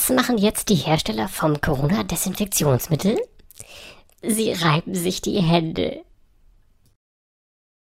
Was 0.00 0.08
machen 0.16 0.38
jetzt 0.38 0.70
die 0.70 0.76
Hersteller 0.76 1.28
vom 1.28 1.60
Corona-Desinfektionsmittel? 1.60 3.18
Sie 4.22 4.50
reiben 4.50 4.94
sich 4.94 5.20
die 5.20 5.42
Hände. 5.42 6.00